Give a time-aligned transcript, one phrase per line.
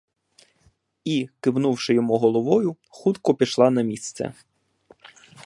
[1.05, 4.33] І, кивнувши йому головою, хутко пішла на місце.